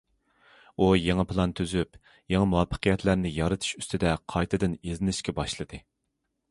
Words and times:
ئۇ 0.77 0.85
يېڭى 0.99 1.25
پىلان 1.31 1.53
تۈزۈپ، 1.59 1.99
يېڭى 2.35 2.47
مۇۋەپپەقىيەتلەرنى 2.55 3.33
يارىتىش 3.37 3.77
ئۈستىدە 3.83 4.19
قايتىدىن 4.35 4.77
ئىزدىنىشكە 4.81 5.39
باشلىدى. 5.43 5.85